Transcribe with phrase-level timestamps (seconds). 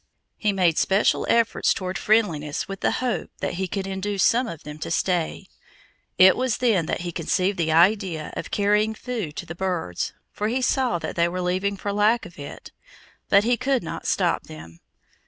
[0.35, 4.63] He made especial efforts toward friendliness with the hope that he could induce some of
[4.63, 5.45] them to stay.
[6.17, 10.47] It was then that he conceived the idea of carrying food to the birds; for
[10.47, 12.71] he saw that they were leaving for lack of it;
[13.29, 14.79] but he could not stop them.